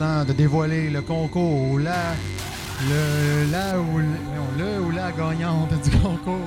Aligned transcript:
De 0.00 0.32
dévoiler 0.32 0.90
le 0.90 1.02
concours, 1.02 1.78
la, 1.80 2.12
le, 2.88 3.50
la 3.50 3.80
ou, 3.80 3.98
le 3.98 4.80
ou 4.80 4.90
la 4.92 5.10
gagnante 5.10 5.72
du 5.82 5.90
concours 5.90 6.38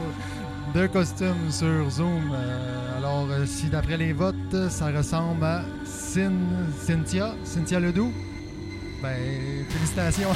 de 0.73 0.87
costumes 0.87 1.51
sur 1.51 1.89
Zoom. 1.89 2.31
Euh, 2.33 2.97
alors, 2.97 3.27
euh, 3.29 3.45
si 3.45 3.67
d'après 3.67 3.97
les 3.97 4.13
votes, 4.13 4.69
ça 4.69 4.87
ressemble 4.91 5.43
à 5.43 5.63
Cyn- 5.85 6.31
Cynthia, 6.79 7.33
Cynthia 7.43 7.81
Ledoux, 7.81 8.13
ben, 9.01 9.65
félicitations. 9.69 10.29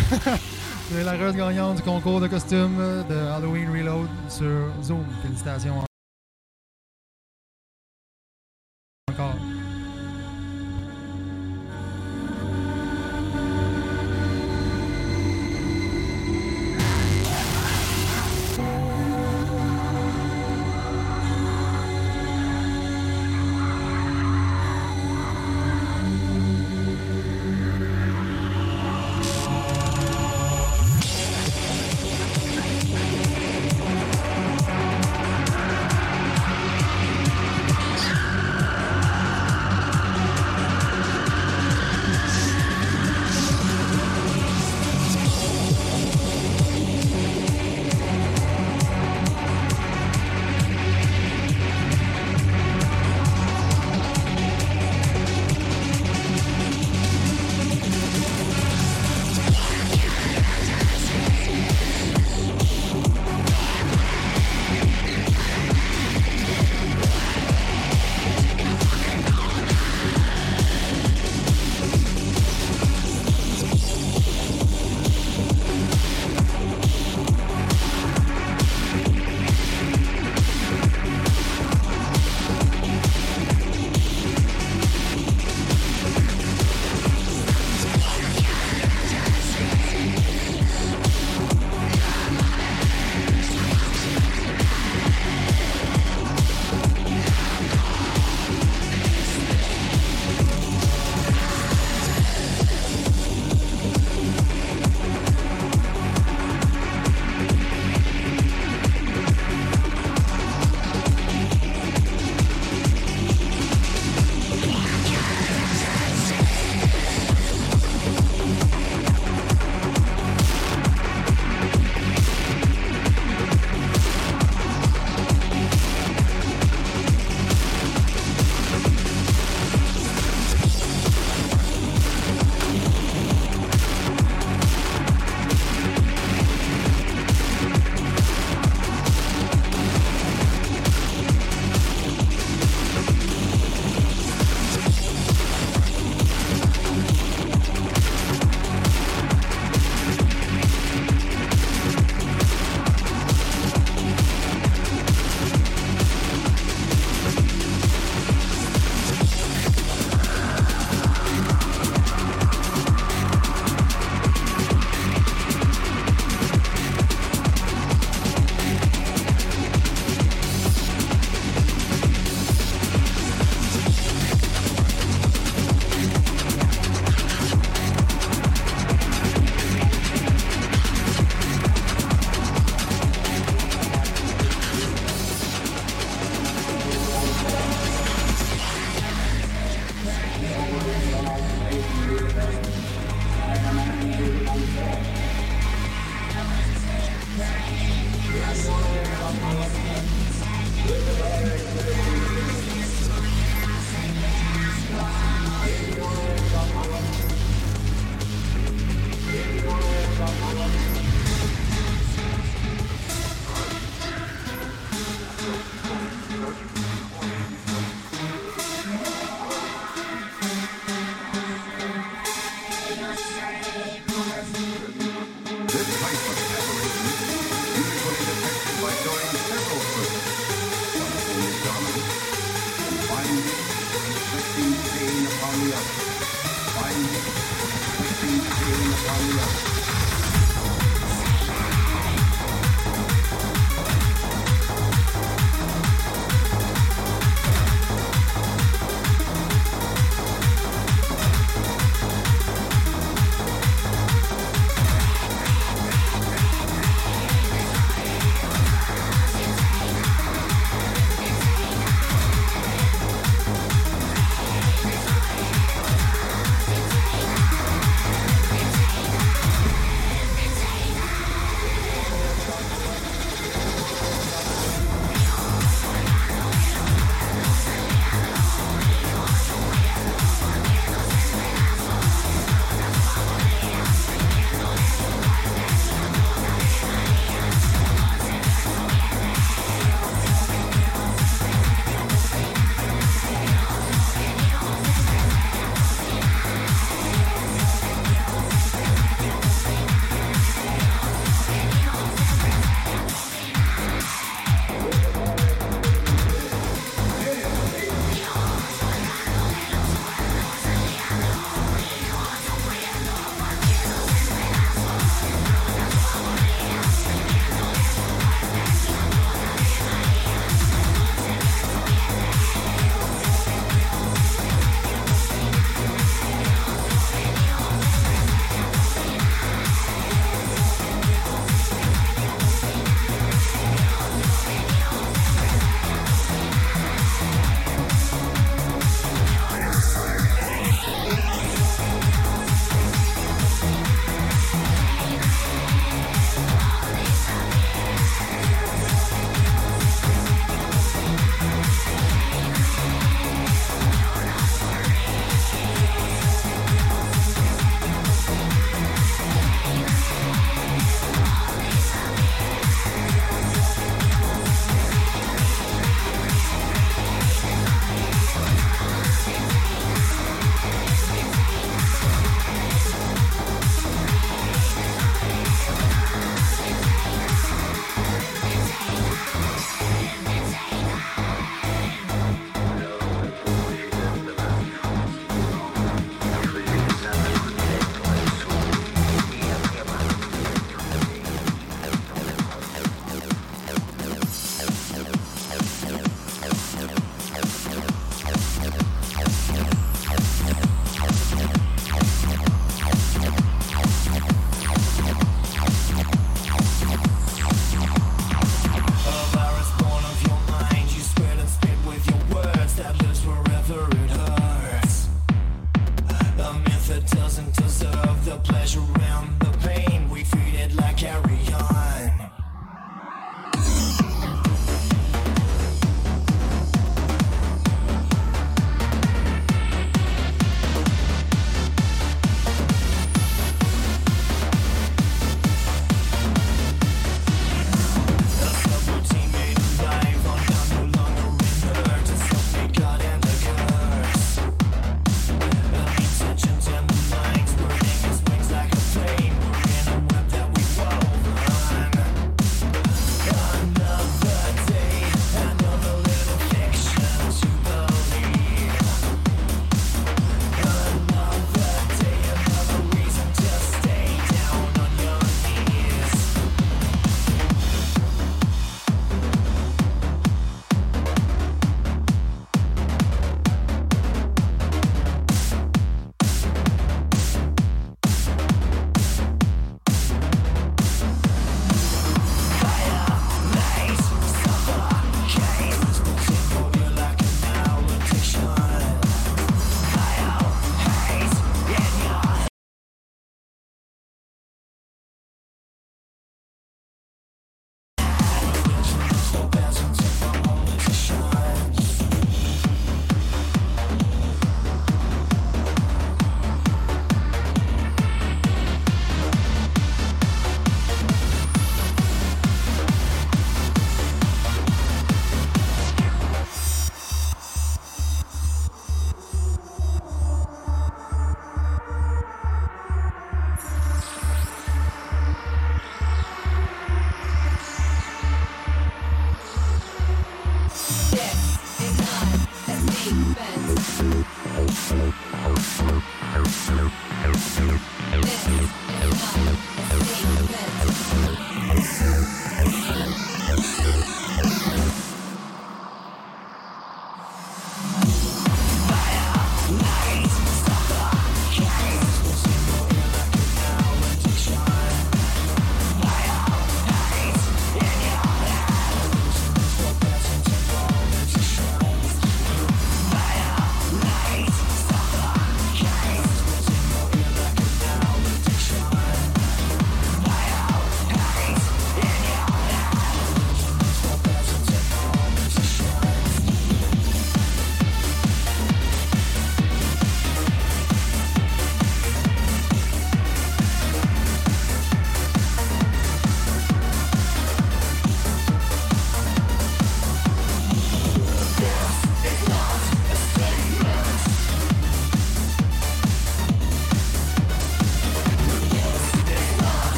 La 1.05 1.13
heureuse 1.15 1.35
gagnante 1.35 1.77
du 1.77 1.83
concours 1.83 2.19
de 2.19 2.27
costumes 2.27 3.03
de 3.09 3.15
Halloween 3.15 3.69
Reload 3.71 4.09
sur 4.27 4.69
Zoom. 4.83 5.05
Félicitations 5.23 5.75
encore. 9.09 9.35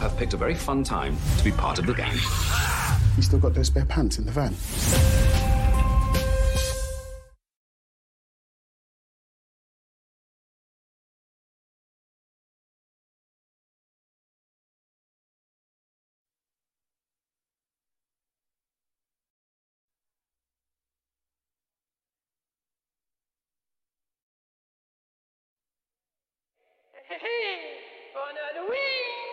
Have 0.00 0.16
picked 0.16 0.32
a 0.32 0.36
very 0.36 0.54
fun 0.54 0.82
time 0.82 1.16
to 1.36 1.44
be 1.44 1.52
part 1.52 1.78
of 1.78 1.86
the 1.86 1.92
gang. 1.92 2.14
You 3.16 3.22
still 3.22 3.38
got 3.38 3.54
those 3.54 3.66
spare 3.66 3.84
pants 3.84 4.18
in 4.18 4.24
the 4.24 4.32
van? 4.32 4.54
Hey, 27.08 27.80
Bonne 28.14 28.36
Halloween! 28.54 29.29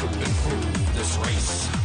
To 0.00 0.06
improve 0.06 0.94
this 0.94 1.18
race. 1.18 1.79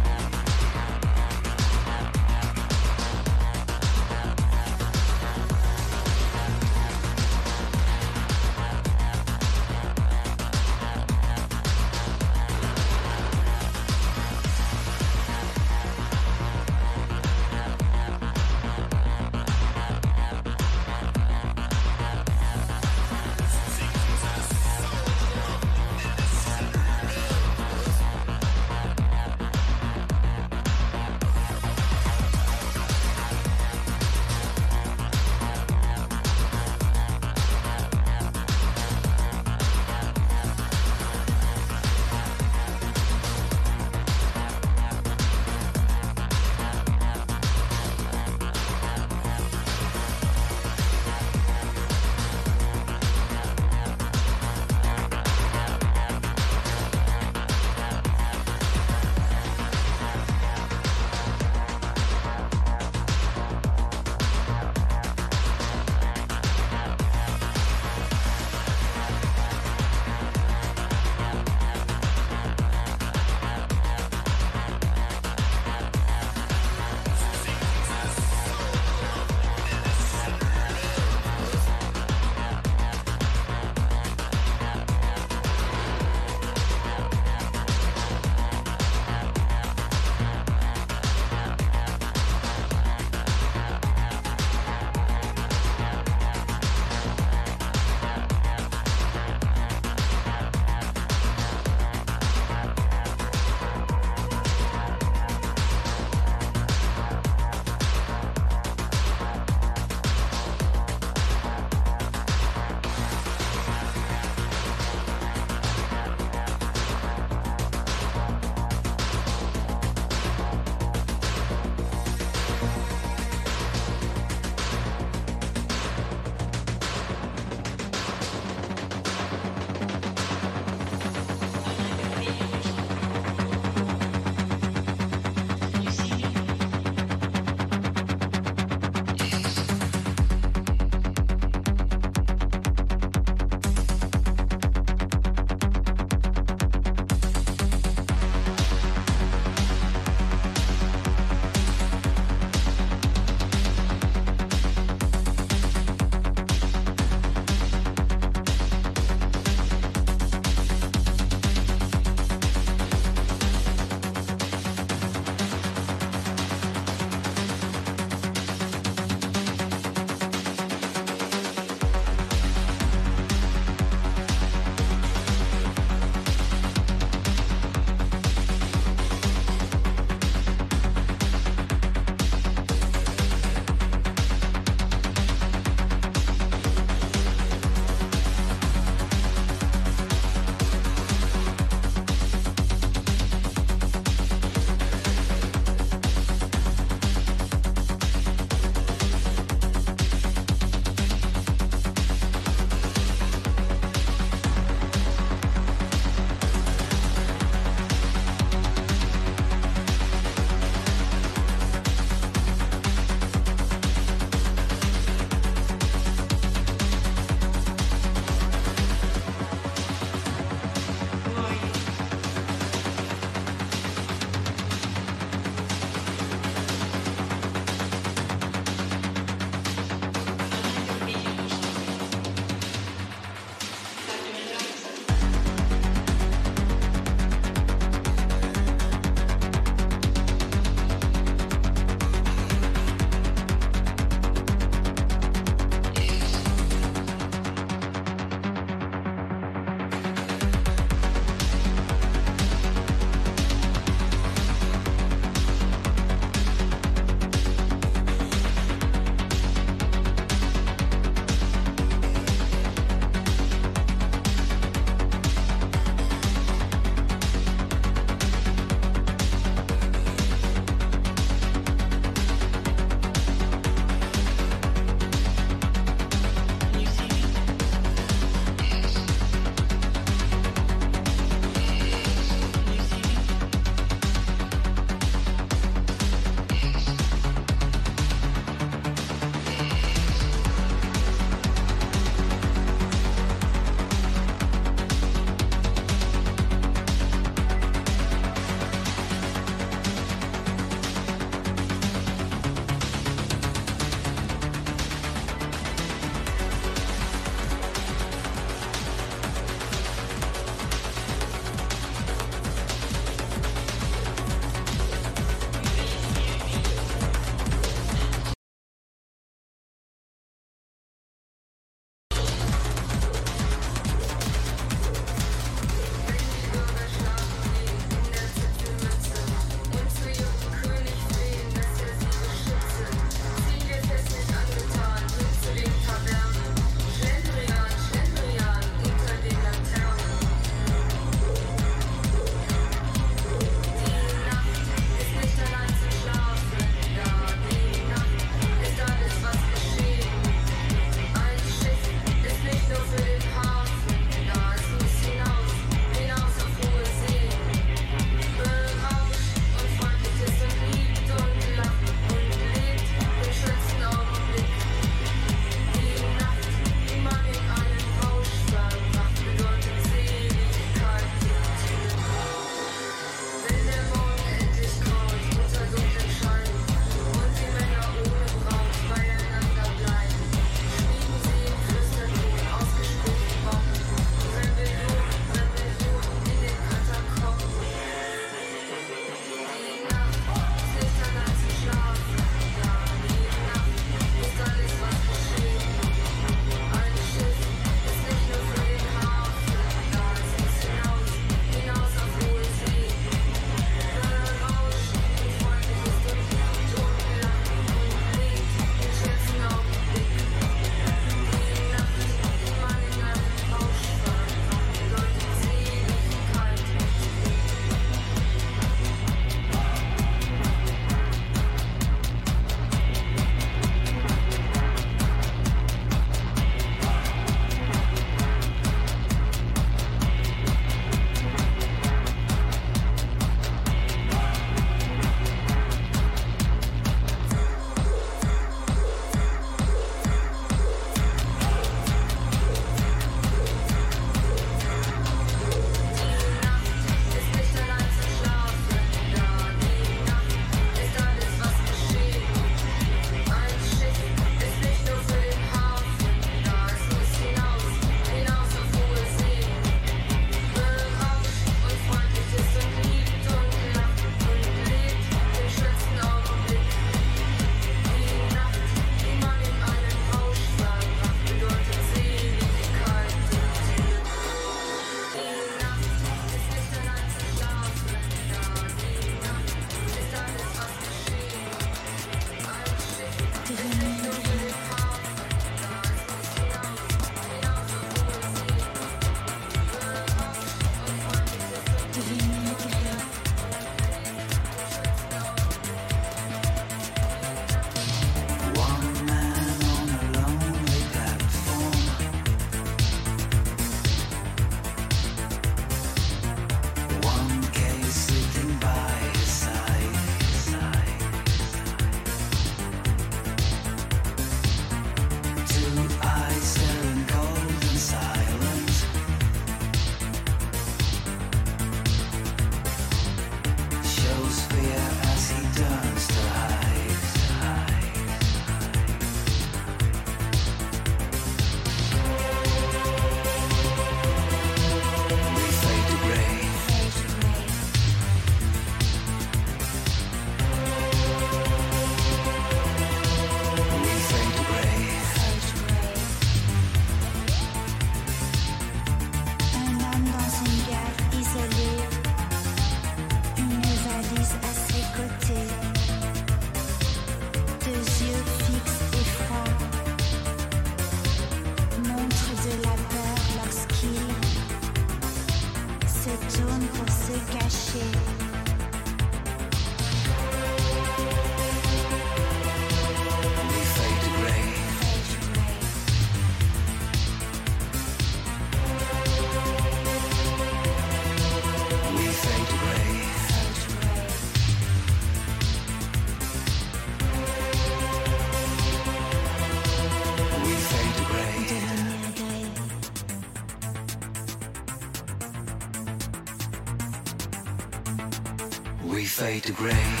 Fade 599.21 599.43
to 599.43 599.53
gray. 599.53 600.00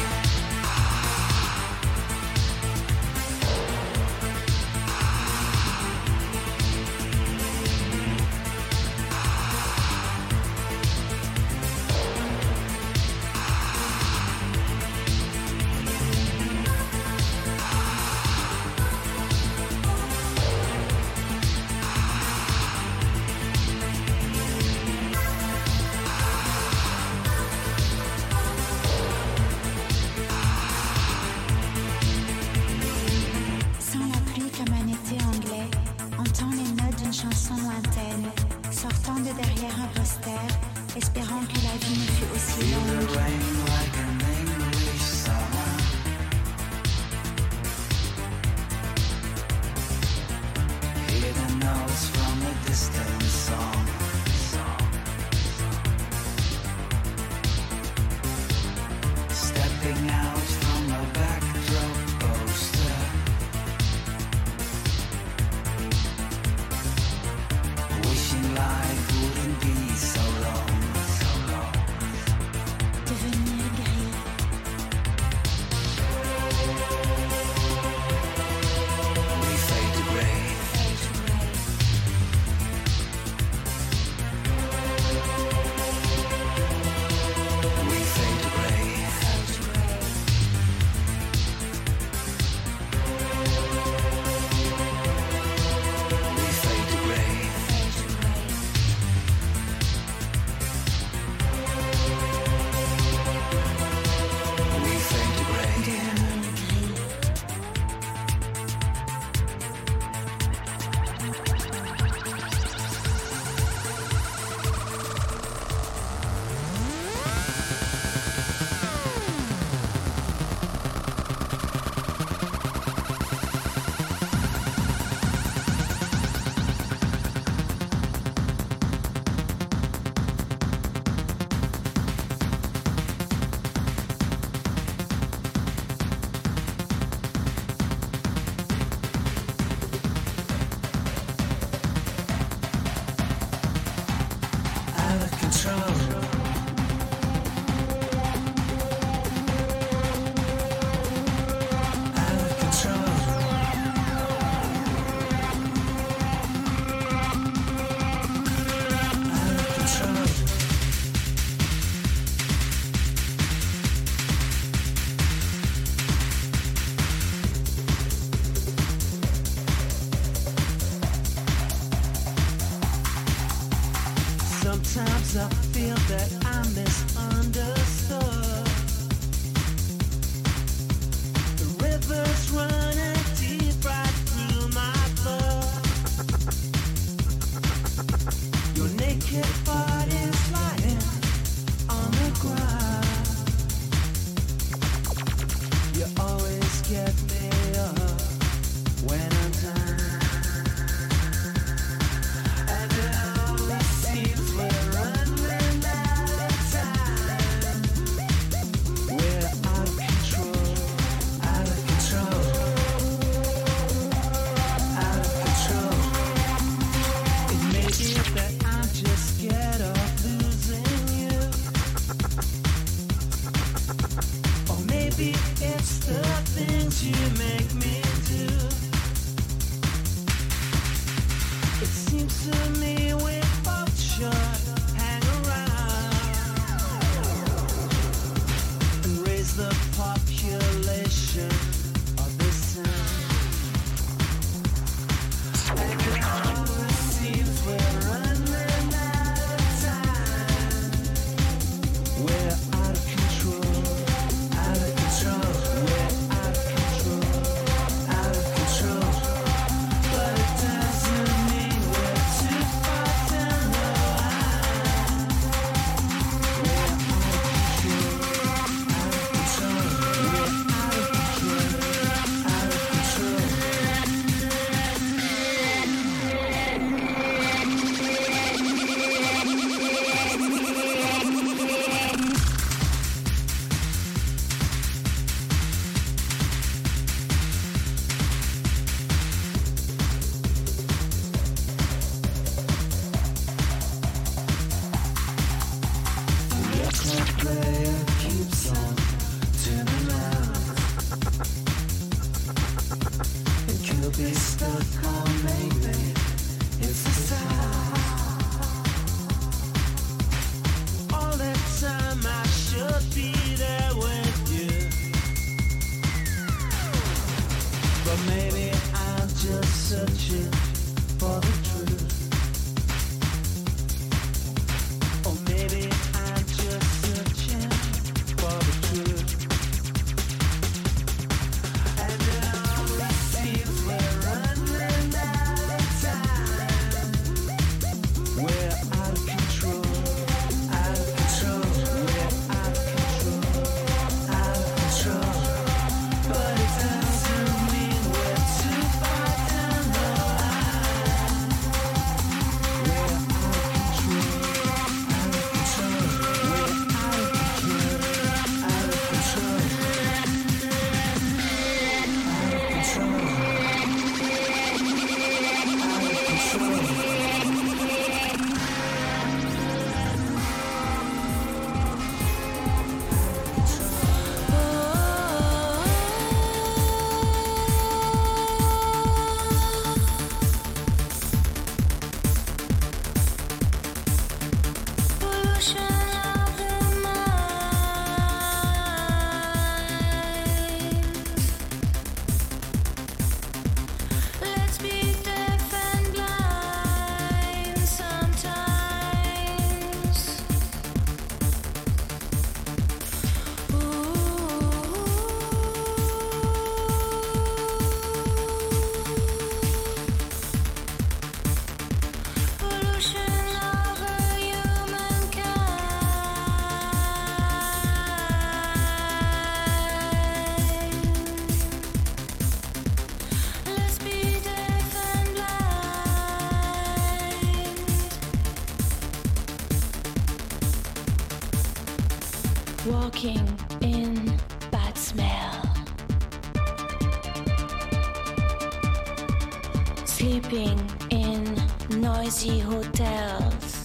Noisy 442.31 442.59
hotels. 442.59 443.83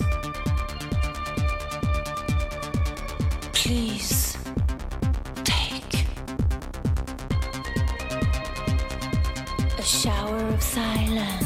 Please 3.53 4.39
take 5.43 6.07
a 9.79 9.83
shower 9.83 10.39
of 10.55 10.63
silence. 10.63 11.46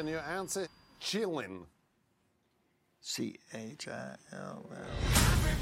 Can 0.00 0.08
you 0.08 0.16
answer 0.16 0.66
chillin'? 0.98 1.66
C 3.02 3.38
H 3.52 3.86
I 3.88 4.16
L 4.32 4.64
L. 4.74 4.86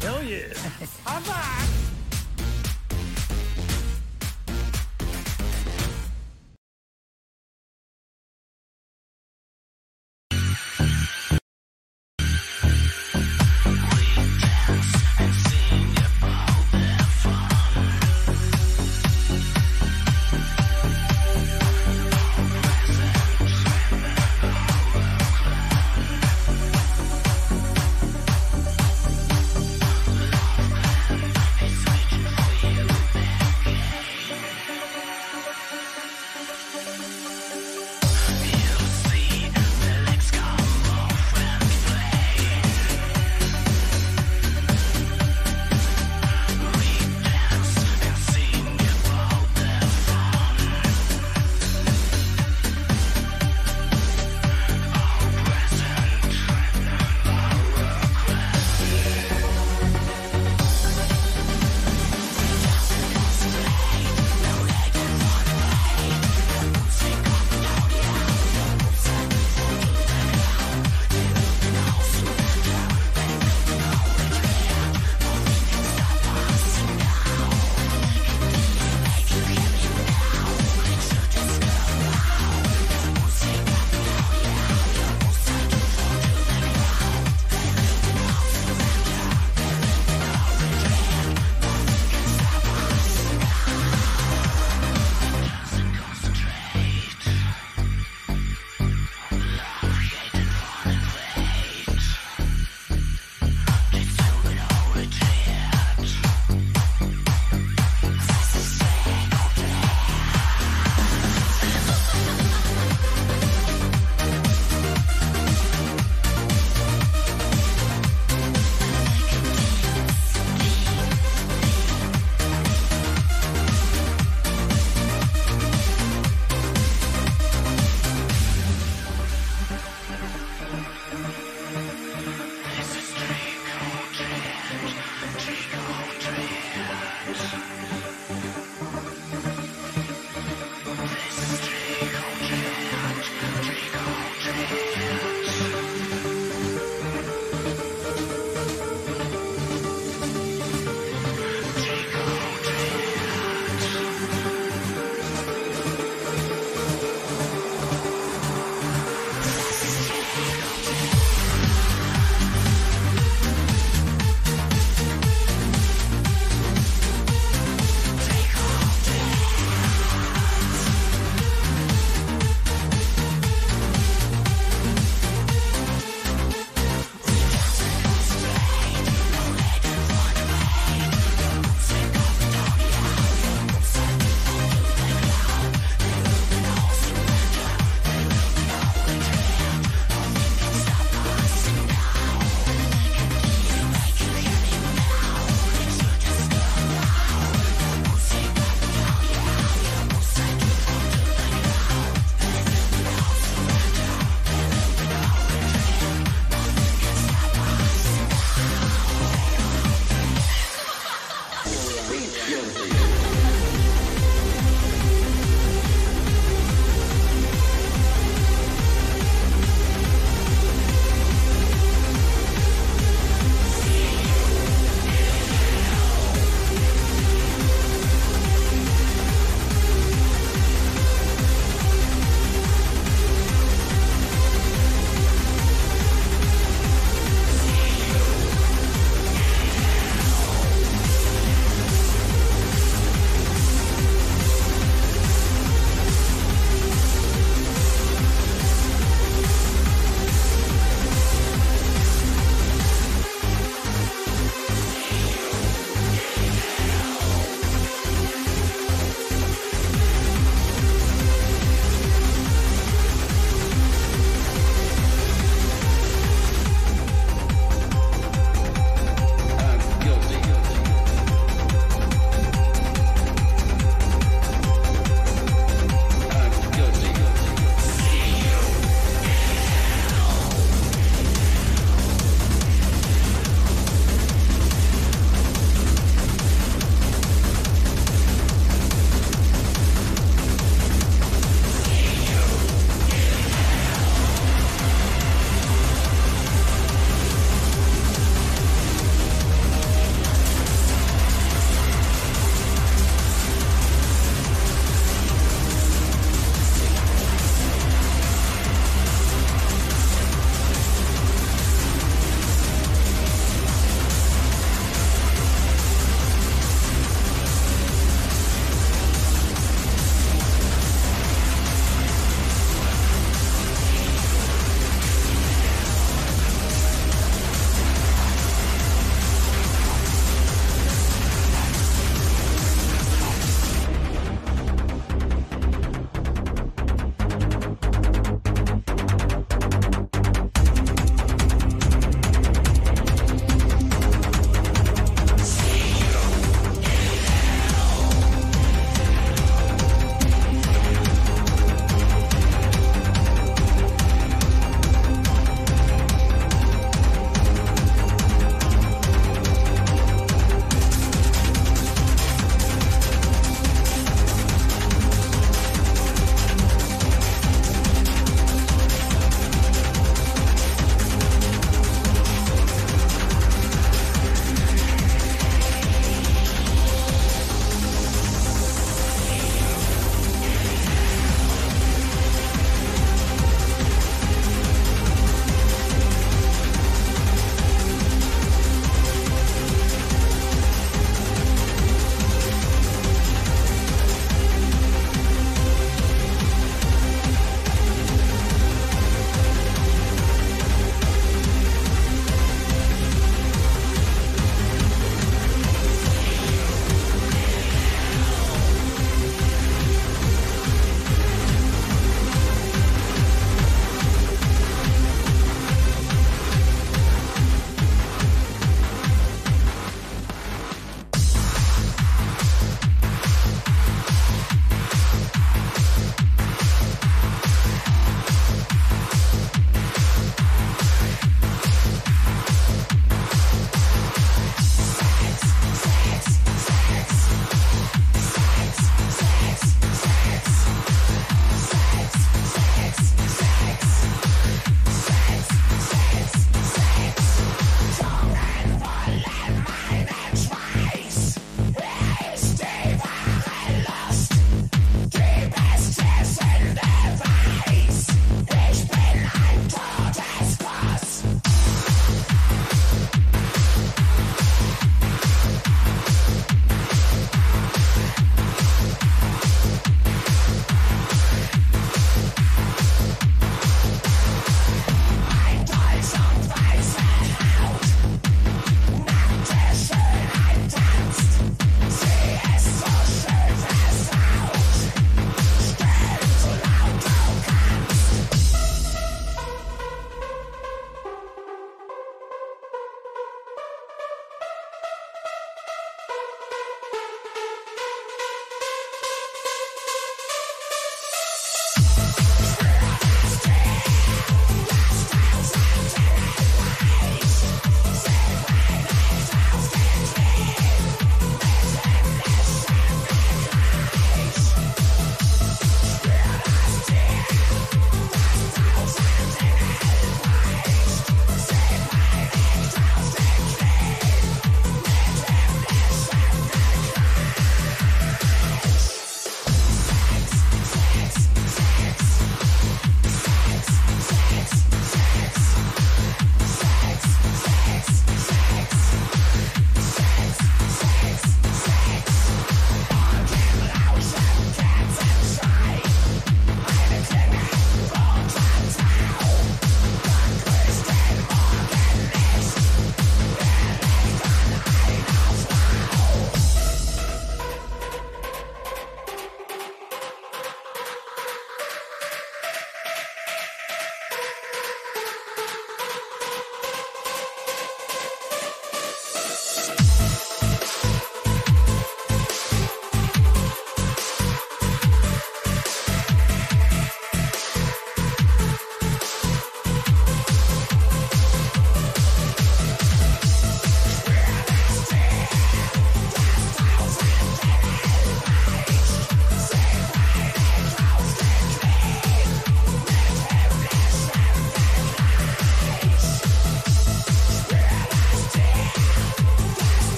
Hell 0.00 0.24
yeah. 0.24 0.48
High 1.04 1.20
five. 1.20 1.83